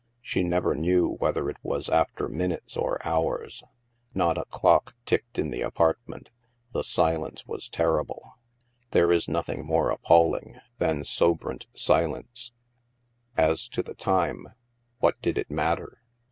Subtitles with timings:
[0.23, 3.61] She never knew whether it was after minutes or hours.
[4.15, 6.31] Not a clock ticked in the apartment;
[6.71, 8.31] the silence was ter rible.
[8.89, 12.51] There is nothing more appalling than sob rent silence.
[13.37, 14.47] As to the time,
[14.97, 16.01] what did it matter?